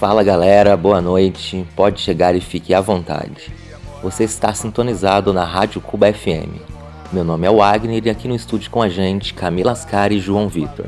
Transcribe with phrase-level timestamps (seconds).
[0.00, 1.68] Fala galera, boa noite.
[1.76, 3.52] Pode chegar e fique à vontade.
[4.02, 6.56] Você está sintonizado na Rádio Cuba FM.
[7.12, 10.48] Meu nome é Wagner e aqui no estúdio com a gente Camila Ascari e João
[10.48, 10.86] Vitor.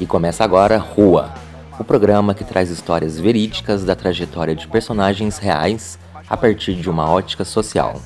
[0.00, 1.32] E começa agora Rua,
[1.78, 5.96] o programa que traz histórias verídicas da trajetória de personagens reais
[6.28, 8.02] a partir de uma ótica social.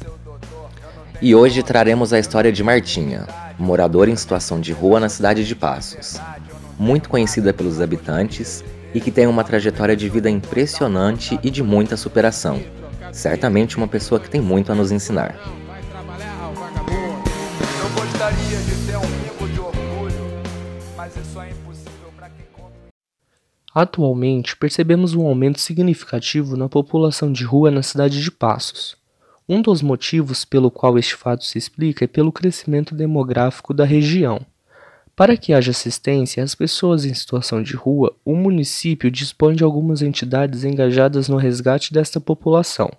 [1.22, 3.26] E hoje traremos a história de Martinha,
[3.58, 6.20] moradora em situação de rua na cidade de Passos.
[6.78, 8.62] Muito conhecida pelos habitantes
[8.94, 12.62] e que tem uma trajetória de vida impressionante e de muita superação.
[13.12, 15.36] Certamente uma pessoa que tem muito a nos ensinar.
[23.74, 28.96] Atualmente, percebemos um aumento significativo na população de rua na cidade de Passos.
[29.48, 34.44] Um dos motivos pelo qual este fato se explica é pelo crescimento demográfico da região.
[35.14, 40.00] Para que haja assistência às pessoas em situação de rua, o município dispõe de algumas
[40.00, 42.90] entidades engajadas no resgate desta população.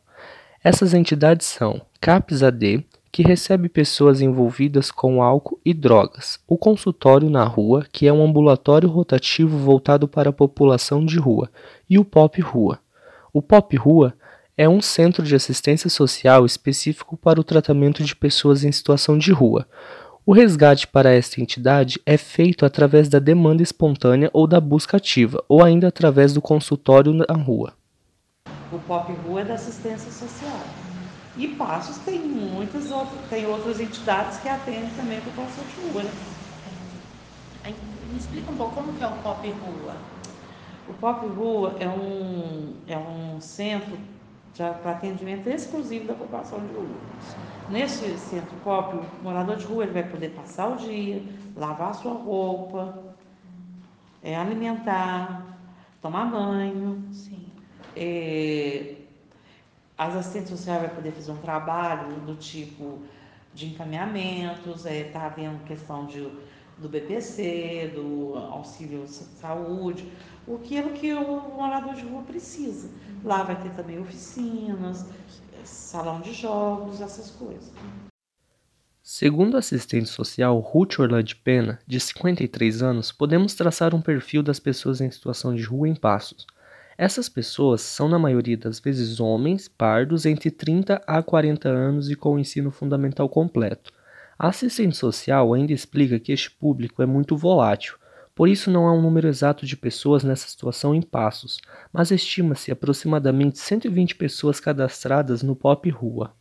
[0.64, 7.30] Essas entidades são CAPS AD, que recebe pessoas envolvidas com álcool e drogas, o consultório
[7.30, 11.50] na rua, que é um ambulatório rotativo voltado para a população de rua,
[11.90, 12.80] e o POP Rua.
[13.32, 14.14] O POP Rua
[14.58, 19.32] é um centro de assistência social específico para o tratamento de pessoas em situação de
[19.32, 19.68] rua.
[20.26, 25.44] O resgate para esta entidade é feito através da demanda espontânea ou da busca ativa,
[25.50, 27.74] ou ainda através do consultório na rua.
[28.72, 30.62] O POP Rua é da assistência social.
[31.36, 35.92] E Passos tem muitas outras, tem outras entidades que atendem também para o consultório de
[35.92, 36.04] rua.
[36.04, 37.74] Né?
[38.10, 39.96] Me explica um pouco como que é o Pop Rua.
[40.88, 43.98] O Pop Rua é um, é um centro
[44.58, 46.88] para atendimento exclusivo da população de rua.
[47.70, 51.24] Nesse centro Pop, o morador de rua ele vai poder passar o dia,
[51.56, 53.04] lavar sua roupa,
[54.22, 55.58] é, alimentar,
[56.02, 57.04] tomar banho.
[57.12, 57.46] Sim.
[57.96, 58.96] É,
[59.98, 63.00] as assistentes sociais vai poder fazer um trabalho do tipo
[63.54, 66.28] de encaminhamentos, é, tá havendo questão de,
[66.78, 70.12] do BPC, do auxílio saúde,
[70.54, 72.90] aquilo que o morador de rua precisa.
[73.24, 75.06] Lá vai ter também oficinas,
[75.64, 77.72] salão de jogos, essas coisas.
[79.02, 84.60] Segundo a assistente social Ruth Orlando Pena, de 53 anos, podemos traçar um perfil das
[84.60, 86.48] pessoas em situação de rua em Passos.
[86.98, 92.16] Essas pessoas são, na maioria das vezes, homens pardos entre 30 a 40 anos e
[92.16, 93.92] com o ensino fundamental completo.
[94.44, 97.96] A assistente social ainda explica que este público é muito volátil,
[98.36, 101.62] por isso não há um número exato de pessoas nessa situação em Passos,
[101.94, 106.36] mas estima-se aproximadamente 120 pessoas cadastradas no Pop Rua.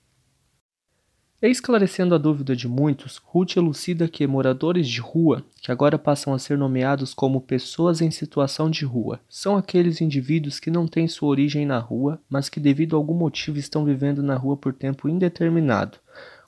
[1.41, 6.41] Esclarecendo a dúvida de muitos, Ruth elucida que moradores de rua, que agora passam a
[6.41, 11.29] ser nomeados como pessoas em situação de rua, são aqueles indivíduos que não têm sua
[11.29, 15.09] origem na rua, mas que devido a algum motivo estão vivendo na rua por tempo
[15.09, 15.99] indeterminado.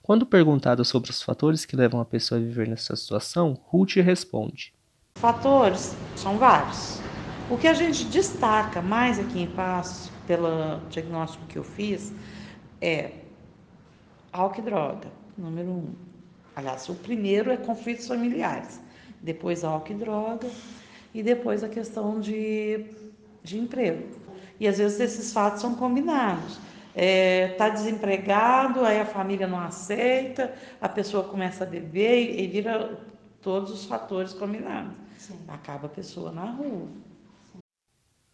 [0.04, 4.74] Quando perguntado sobre os fatores que levam a pessoa a viver nessa situação, Ruth responde:
[5.14, 7.00] Fatores são vários.
[7.48, 12.12] O que a gente destaca mais aqui em Passos, pelo diagnóstico que eu fiz,
[12.82, 13.12] é
[14.30, 15.94] álcool e droga, número um.
[16.54, 18.78] Aliás, o primeiro é conflitos familiares,
[19.22, 20.50] depois álcool e droga,
[21.14, 22.84] e depois a questão de,
[23.42, 24.06] de emprego.
[24.60, 26.58] E às vezes esses fatos são combinados.
[26.94, 32.44] Está é, tá desempregado, aí a família não aceita, a pessoa começa a beber e,
[32.44, 32.96] e vira
[33.42, 34.92] todos os fatores combinados.
[35.18, 35.38] Sim.
[35.48, 36.86] Acaba a pessoa na rua.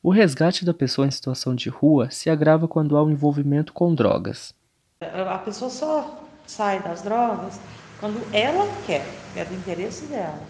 [0.02, 3.72] O resgate da pessoa em situação de rua se agrava quando há o um envolvimento
[3.72, 4.54] com drogas.
[5.00, 7.58] A pessoa só sai das drogas
[7.98, 9.06] quando ela quer,
[9.36, 10.40] é do interesse dela.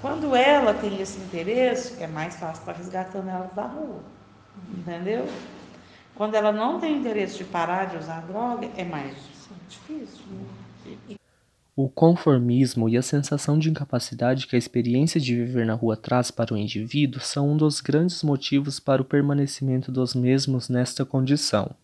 [0.00, 4.00] Quando ela tem esse interesse, é mais fácil estar resgatando ela da rua.
[4.76, 5.26] Entendeu?
[6.14, 9.16] Quando ela não tem interesse de parar de usar droga, é mais
[9.68, 10.24] difícil.
[10.86, 11.16] Né?
[11.76, 16.30] O conformismo e a sensação de incapacidade que a experiência de viver na rua traz
[16.30, 21.74] para o indivíduo são um dos grandes motivos para o permanecimento dos mesmos nesta condição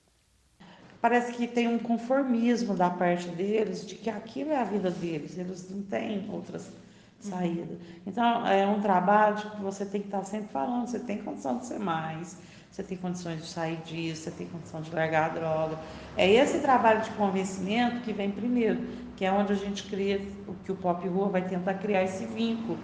[1.01, 5.39] parece que tem um conformismo da parte deles de que aquilo é a vida deles,
[5.39, 6.71] eles não têm outras
[7.19, 7.79] saídas.
[8.07, 11.67] Então, é um trabalho que você tem que estar sempre falando, você tem condição de
[11.67, 12.39] ser mais,
[12.71, 15.81] você tem condições de sair disso, você tem condição de largar a droga.
[16.17, 18.81] É esse trabalho de convencimento que vem primeiro,
[19.17, 22.25] que é onde a gente cria, o que o Pop Rua vai tentar criar esse
[22.27, 22.79] vínculo,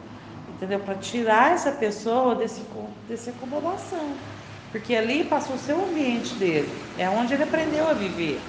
[0.49, 0.81] entendeu?
[0.81, 2.67] Para tirar essa pessoa desse,
[3.07, 4.21] dessa acomodação
[4.71, 8.43] porque ali passou o seu ambiente dele, é onde ele aprendeu a viver,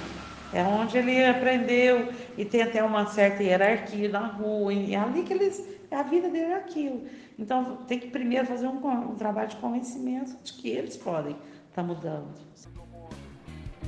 [0.51, 5.23] é onde ele aprendeu e tem até uma certa hierarquia na rua, e é ali
[5.23, 7.07] que eles, a vida dele é aquilo.
[7.37, 11.35] Então tem que primeiro fazer um, um trabalho de convencimento de que eles podem
[11.69, 12.27] está mudando.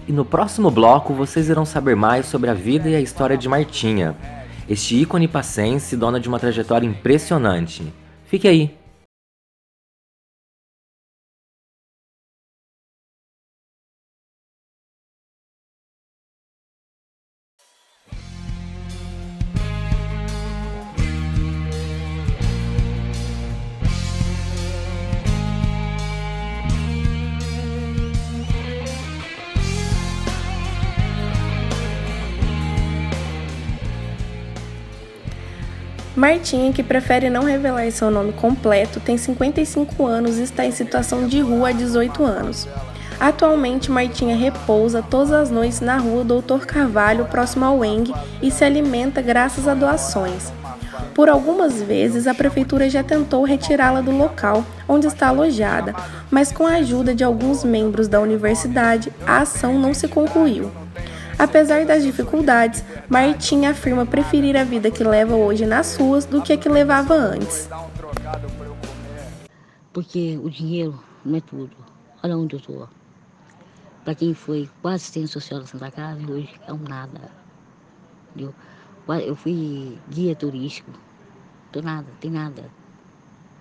[0.07, 3.49] E no próximo bloco vocês irão saber mais sobre a vida e a história de
[3.49, 4.15] Martinha,
[4.67, 7.91] este ícone passense, dona de uma trajetória impressionante.
[8.25, 8.78] Fique aí!
[36.19, 41.25] Martinha, que prefere não revelar seu nome completo, tem 55 anos e está em situação
[41.25, 42.67] de rua há 18 anos.
[43.17, 48.65] Atualmente, Martinha repousa todas as noites na rua Doutor Carvalho, próximo ao Eng, e se
[48.65, 50.51] alimenta graças a doações.
[51.15, 55.95] Por algumas vezes, a prefeitura já tentou retirá-la do local onde está alojada,
[56.29, 60.69] mas com a ajuda de alguns membros da universidade, a ação não se concluiu.
[61.39, 66.51] Apesar das dificuldades, Martim afirma preferir a vida que leva hoje nas ruas do que
[66.51, 67.69] a que levava antes.
[69.93, 71.71] Porque o dinheiro não é tudo.
[72.21, 72.89] Olha onde eu estou.
[74.03, 77.31] Para quem foi quase assistente social da Santa Casa, hoje é um nada.
[78.35, 80.91] Eu, fui guia turístico.
[81.71, 82.65] Tô nada, tem nada.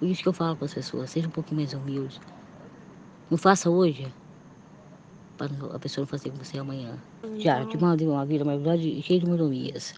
[0.01, 2.21] Por isso que eu falo para as pessoas, seja um pouquinho mais humilde.
[3.31, 4.13] Não faça hoje
[5.39, 6.99] para a pessoa não fazer com você amanhã.
[7.39, 9.95] Já, te mandei uma vida maravilhosa cheia de mordomias.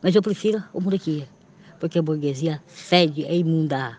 [0.00, 1.28] Mas eu prefiro o molequia,
[1.80, 3.98] porque a burguesia fede é imunda.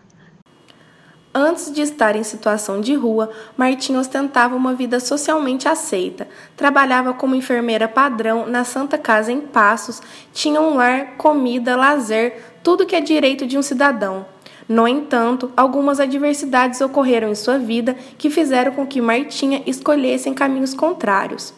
[1.32, 6.26] Antes de estar em situação de rua, Martim ostentava uma vida socialmente aceita.
[6.56, 10.02] Trabalhava como enfermeira padrão na Santa Casa em Passos,
[10.32, 14.26] tinha um lar, comida, lazer, tudo que é direito de um cidadão.
[14.70, 20.74] No entanto, algumas adversidades ocorreram em sua vida que fizeram com que Martinha escolhesse caminhos
[20.74, 21.52] contrários.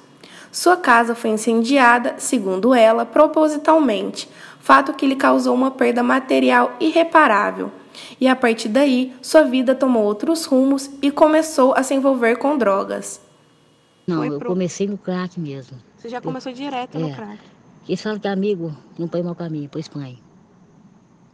[0.51, 4.27] Sua casa foi incendiada, segundo ela, propositalmente,
[4.61, 7.71] fato que lhe causou uma perda material irreparável.
[8.19, 12.57] E a partir daí, sua vida tomou outros rumos e começou a se envolver com
[12.57, 13.21] drogas.
[14.07, 15.77] Não, eu comecei no crack mesmo.
[15.99, 17.39] Você já começou eu, direto é, no crack?
[17.87, 20.19] Eles falam que amigo não põe mau caminho, pois põe.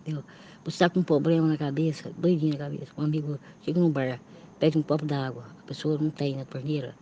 [0.03, 0.25] Entendeu?
[0.69, 2.93] Você está com um problema na cabeça, doidinho na cabeça.
[2.99, 4.21] Um amigo chega num bar,
[4.61, 6.95] pede um copo d'água, a pessoa não tem na torneira.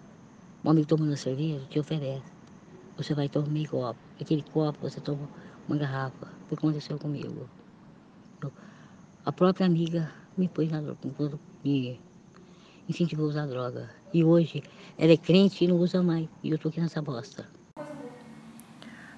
[0.65, 2.31] Um amigo tomando cerveja, te oferece.
[2.97, 3.99] Você vai tomar meio copo.
[4.21, 5.29] Aquele copo você toma
[5.67, 6.29] uma garrafa.
[6.47, 7.51] Foi o que aconteceu comigo.
[8.41, 8.53] Eu,
[9.25, 12.01] a própria amiga me pôs na droga, me
[12.89, 13.91] incentivou a usar droga.
[14.15, 14.63] E hoje
[14.97, 16.29] ela é crente e não usa mais.
[16.41, 17.56] E eu tô aqui nessa bosta.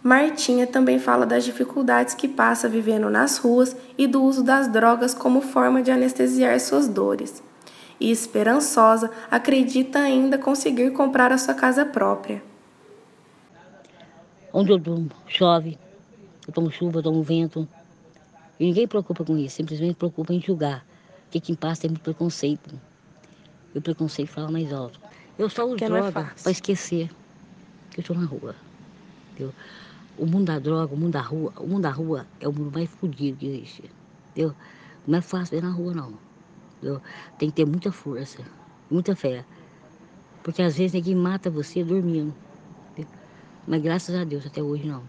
[0.09, 5.13] Martinha também fala das dificuldades que passa vivendo nas ruas e do uso das drogas
[5.13, 7.43] como forma de anestesiar suas dores.
[8.01, 12.43] E esperançosa, acredita ainda conseguir comprar a sua casa própria.
[14.51, 15.79] Onde eu durmo, chove,
[16.47, 17.69] eu tomo chuva, eu tomo vento.
[18.59, 20.87] E ninguém preocupa com isso, simplesmente preocupa em julgar.
[21.25, 22.81] Porque quem passa tem muito preconceito.
[23.75, 24.99] E o preconceito fala mais alto.
[25.39, 27.11] Eu só uso é droga é para esquecer
[27.91, 28.55] que eu estou na rua.
[29.33, 29.53] Entendeu?
[30.19, 32.73] O mundo da droga, o mundo da rua, o mundo da rua é o mundo
[32.75, 33.91] mais fodido que existe.
[34.31, 34.55] Entendeu?
[35.07, 36.13] Não é fácil ver na rua, não.
[36.77, 37.01] Entendeu?
[37.39, 38.43] Tem que ter muita força,
[38.91, 39.45] muita fé.
[40.43, 42.35] Porque às vezes ninguém mata você dormindo.
[42.93, 43.13] Entendeu?
[43.67, 45.03] Mas graças a Deus, até hoje não.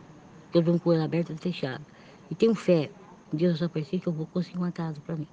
[0.53, 1.83] Eu durmo com ele aberto e fechado.
[2.29, 2.91] E tenho fé.
[3.37, 5.27] Eu só pensei que eu vou conseguir uma casa para mim.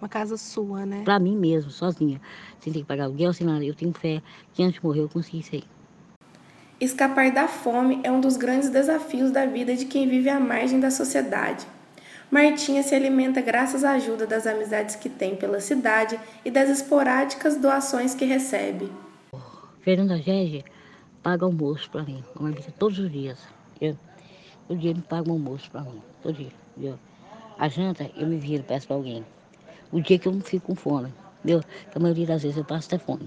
[0.00, 1.02] Uma casa sua, né?
[1.04, 2.20] Para mim mesmo, sozinha.
[2.60, 3.64] Sem ter que pagar aluguel, sem nada.
[3.64, 5.64] Eu tenho fé que antes de morrer eu consegui isso aí.
[6.84, 10.78] Escapar da fome é um dos grandes desafios da vida de quem vive à margem
[10.78, 11.66] da sociedade.
[12.30, 17.56] Martinha se alimenta graças à ajuda das amizades que tem pela cidade e das esporádicas
[17.56, 18.92] doações que recebe.
[19.80, 20.62] Fernanda Gege
[21.22, 22.22] paga almoço para mim,
[22.78, 23.38] todos os dias.
[24.68, 26.36] Todo dia me paga um almoço para mim, todo
[26.76, 26.98] dia.
[27.58, 29.24] A janta eu me viro, peço para alguém.
[29.90, 31.62] O dia que eu não fico com fome, entendeu?
[31.94, 33.26] a maioria das vezes eu passo até fome.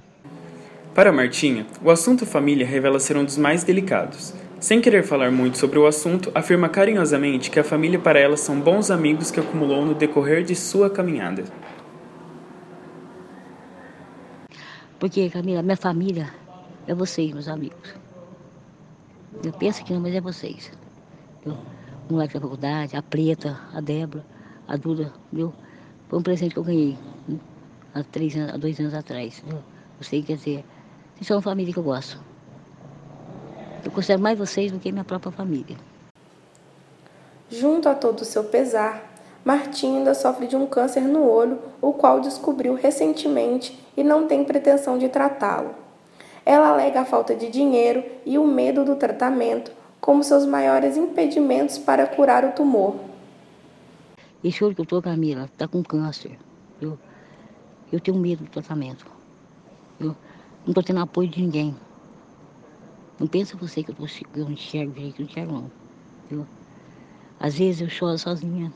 [0.98, 4.34] Para Martinha, o assunto família revela ser um dos mais delicados.
[4.60, 8.60] Sem querer falar muito sobre o assunto, afirma carinhosamente que a família para ela são
[8.60, 11.44] bons amigos que acumulou no decorrer de sua caminhada.
[14.98, 16.34] Porque, Camila, minha família
[16.88, 17.94] é vocês, meus amigos.
[19.44, 20.72] Eu penso que não, mas é vocês.
[21.46, 21.54] Eu,
[22.10, 24.25] o moleque da faculdade, a Preta, a Débora,
[24.68, 25.54] a Duda, viu?
[26.10, 27.38] Foi um presente que eu ganhei né?
[27.94, 29.44] há, três anos, há dois anos atrás.
[29.48, 30.66] Eu sei, quer dizer,
[31.18, 32.20] vocês são uma família que eu gosto.
[33.84, 35.76] Eu considero mais vocês do que minha própria família.
[37.50, 39.04] Junto a todo o seu pesar,
[39.44, 44.44] Martim ainda sofre de um câncer no olho, o qual descobriu recentemente e não tem
[44.44, 45.74] pretensão de tratá-lo.
[46.46, 51.80] Ela alega a falta de dinheiro e o medo do tratamento como seus maiores impedimentos
[51.80, 52.96] para curar o tumor.
[54.44, 56.38] Esse olho que eu tô, Camila, está com câncer.
[56.80, 56.98] Eu,
[57.92, 59.08] eu tenho medo do tratamento.
[60.00, 60.16] Eu
[60.68, 61.74] não estou tendo apoio de ninguém.
[63.18, 65.72] Não pensa você que eu, tô, eu não enxergo direito, não enxergo não.
[66.30, 66.46] Eu,
[67.40, 68.74] às vezes eu choro sozinha,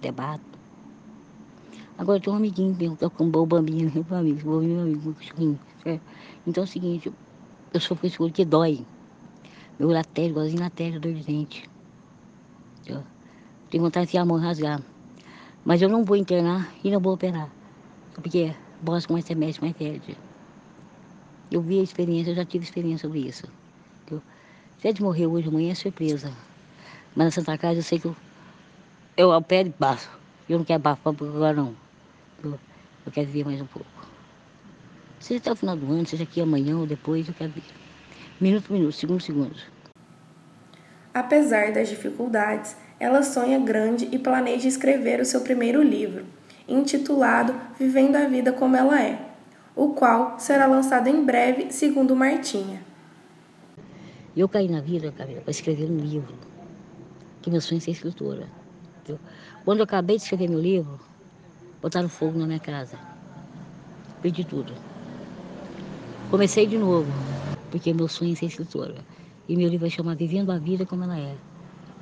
[0.00, 0.42] debato.
[1.98, 4.74] Agora eu tenho um amiguinho meu, que é um bom bambinho, meu amigo, meu amigo,
[4.74, 6.02] meu amigo, meu certo?
[6.46, 7.12] Então é o seguinte,
[7.74, 8.86] eu sou com esse olho que dói.
[9.78, 11.68] Meu latério, igualzinho latério, dor de dente.
[12.86, 13.04] Eu
[13.68, 14.82] tenho vontade de a mão rasgar.
[15.66, 17.50] Mas eu não vou internar e não vou operar.
[18.14, 20.29] Porque bosta com mais remédio, mais perde.
[21.50, 23.44] Eu vi a experiência, eu já tive experiência sobre isso.
[24.08, 24.22] Eu,
[24.80, 26.32] se é de morrer hoje, amanhã é surpresa.
[27.14, 28.16] Mas na Santa Casa eu sei que eu,
[29.16, 30.08] eu opero e passo.
[30.48, 31.74] Eu não quero bafar agora não.
[32.42, 32.58] Eu,
[33.04, 33.88] eu quero viver mais um pouco.
[35.18, 37.62] Seja até o final do ano, seja aqui amanhã ou depois, eu quero ver.
[38.40, 39.56] Minuto por minuto, segundo segundo.
[41.12, 46.24] Apesar das dificuldades, ela sonha grande e planeja escrever o seu primeiro livro,
[46.68, 49.29] intitulado Vivendo a Vida Como Ela É
[49.80, 52.82] o qual será lançado em breve, segundo Martinha.
[54.36, 56.34] Eu caí na vida, Camila, para escrever um livro,
[57.40, 58.46] que meu sonho é ser escritora.
[59.64, 61.00] Quando eu acabei de escrever meu livro,
[61.80, 62.98] botaram fogo na minha casa.
[64.20, 64.74] Perdi tudo.
[66.30, 67.10] Comecei de novo,
[67.70, 68.96] porque meu sonho é ser escritora.
[69.48, 71.34] E meu livro vai chamar Vivendo a Vida Como Ela É.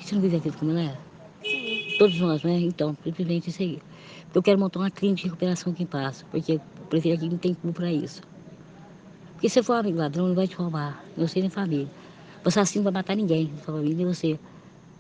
[0.01, 0.97] Você não vive a vida como ela é?
[1.45, 1.97] Sim.
[1.99, 2.59] Todos nós, né?
[2.59, 3.81] Então, simplesmente isso aí.
[4.35, 7.39] Eu quero montar uma clínica de recuperação aqui em Passo, porque o prefeito aqui não
[7.39, 8.21] tem culpa para isso.
[9.33, 11.03] Porque se for amigo ladrão, ele vai te roubar.
[11.17, 11.89] Eu sei nem família.
[12.45, 14.39] Você assim não vai matar ninguém, sua família nem você.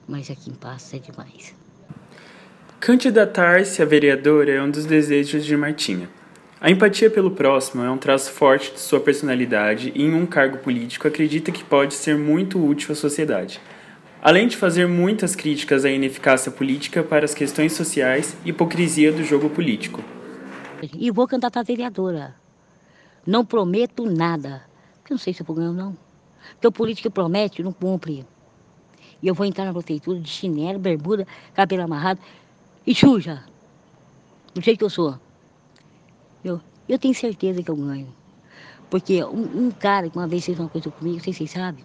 [0.06, 1.54] Mas aqui em Passo é demais.
[2.80, 6.08] Candidatar-se a vereadora é um dos desejos de Martinha.
[6.60, 10.58] A empatia pelo próximo é um traço forte de sua personalidade e, em um cargo
[10.58, 13.60] político, acredita que pode ser muito útil à sociedade
[14.22, 19.24] além de fazer muitas críticas à ineficácia política para as questões sociais e hipocrisia do
[19.24, 20.02] jogo político.
[20.94, 22.34] E vou candidatar a vereadora.
[23.26, 24.62] Não prometo nada.
[24.98, 25.96] Porque não sei se eu vou ganhar ou não.
[26.52, 28.24] Porque o político promete não cumpre.
[29.20, 32.20] E eu vou entrar na prefeitura de chinelo, bermuda, cabelo amarrado
[32.86, 33.44] e suja.
[34.54, 35.18] Do jeito que eu sou.
[36.44, 38.14] Eu, eu tenho certeza que eu ganho.
[38.88, 41.50] Porque um, um cara que uma vez fez uma coisa comigo, não sei se vocês
[41.50, 41.84] sabem,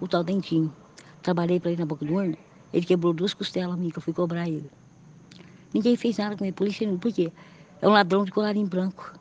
[0.00, 0.74] o tal Dentinho.
[1.22, 2.36] Trabalhei para ele na boca do horno.
[2.72, 4.70] Ele quebrou duas costelas minhas que eu fui cobrar ele.
[5.72, 6.98] Ninguém fez nada com ele, polícia não.
[6.98, 7.32] Por quê?
[7.80, 9.14] É um ladrão de colarinho branco.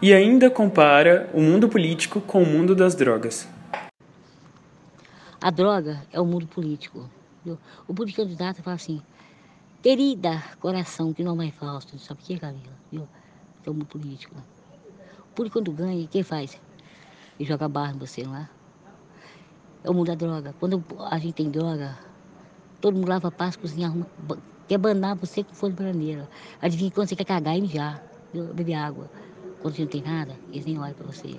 [0.00, 3.48] E ainda compara o mundo político com o mundo das drogas.
[5.40, 7.08] A droga é o mundo político.
[7.44, 7.58] Viu?
[7.86, 9.02] O político candidato fala assim,
[9.82, 11.98] querida coração, que não é falso.
[11.98, 12.72] Sabe o que, Camila?
[12.90, 13.06] Viu?
[13.64, 14.34] É o mundo político.
[15.30, 16.58] O político quando ganha, quem faz?
[17.38, 18.48] Ele joga barra em você, não é?
[19.84, 20.54] É o mundo da droga.
[20.58, 21.96] Quando a gente tem droga,
[22.80, 24.06] todo mundo lava passo, cozinha, arruma,
[24.66, 26.28] quer banar você com folha de bananeira.
[26.60, 29.10] Adivinha quando você quer cagar e mijar, beber água.
[29.60, 31.36] Quando você não tem nada, eles nem olham para você.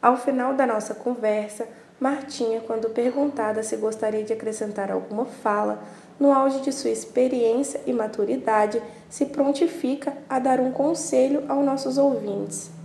[0.00, 1.68] Ao final da nossa conversa,
[2.00, 5.84] Martinha, quando perguntada se gostaria de acrescentar alguma fala,
[6.18, 11.98] no auge de sua experiência e maturidade, se prontifica a dar um conselho aos nossos
[11.98, 12.81] ouvintes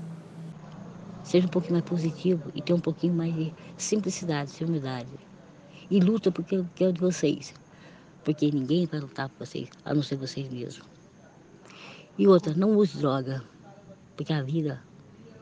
[1.28, 5.12] seja um pouquinho mais positivo e tenha um pouquinho mais de simplicidade, de humildade.
[5.92, 7.54] E luta porque eu quero de vocês.
[8.24, 10.88] Porque ninguém vai lutar por vocês, a não ser vocês mesmos.
[12.18, 13.44] E outra, não use droga,
[14.16, 14.82] porque a vida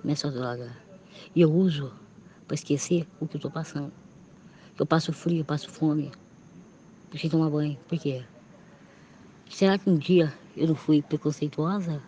[0.03, 0.75] não é só droga.
[1.35, 1.93] E eu uso
[2.47, 3.93] para esquecer o que eu estou passando.
[4.77, 6.11] Eu passo frio, eu passo fome.
[7.11, 7.77] Deixei tomar banho.
[7.87, 8.25] Por quê?
[9.49, 12.01] Será que um dia eu não fui preconceituosa?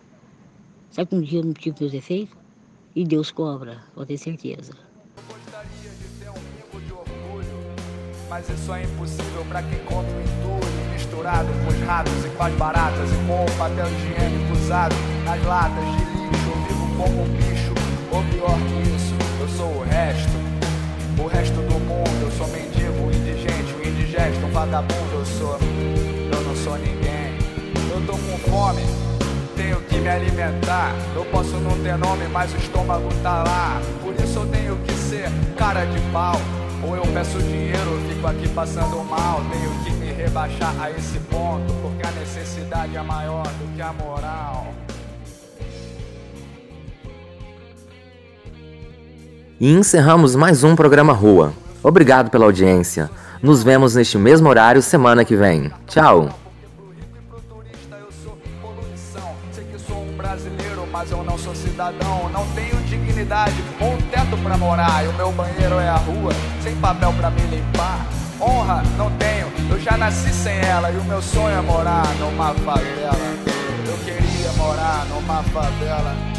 [0.90, 2.36] Será que um dia eu não tive meus efeitos?
[2.98, 4.72] E Deus cobra, pode ter certeza.
[5.28, 7.46] Gostaria de ter um pingo de orgulho,
[8.28, 12.42] mas isso é impossível para quem compra um entulho misturado com os ratos e com
[12.42, 16.50] as baratas e com o papel higiênico usado nas latas de lixo.
[16.50, 17.72] Eu vivo como um bicho,
[18.10, 20.32] ou pior que isso, eu sou o resto.
[21.22, 25.56] O resto do mundo, eu sou mendigo, indigente, um indigesto, um vagabundo, eu sou.
[26.32, 27.38] Eu não sou ninguém.
[27.92, 29.07] Eu tô com fome
[29.58, 30.94] tenho que me alimentar.
[31.14, 33.80] Eu posso não ter nome, mas o estômago tá lá.
[34.00, 36.36] Por isso eu tenho que ser cara de pau.
[36.86, 39.42] Ou eu peço dinheiro, fico aqui passando mal.
[39.50, 43.92] Tenho que me rebaixar a esse ponto, porque a necessidade é maior do que a
[43.92, 44.68] moral.
[49.60, 51.52] E encerramos mais um programa Rua.
[51.82, 53.10] Obrigado pela audiência.
[53.42, 55.72] Nos vemos neste mesmo horário semana que vem.
[55.88, 56.47] Tchau!
[61.08, 62.28] Mas eu não sou cidadão.
[62.30, 65.04] Não tenho dignidade ou um teto pra morar.
[65.04, 68.06] E o meu banheiro é a rua, sem papel pra me limpar.
[68.40, 70.90] Honra não tenho, eu já nasci sem ela.
[70.90, 73.34] E o meu sonho é morar numa favela.
[73.86, 76.37] Eu queria morar numa favela.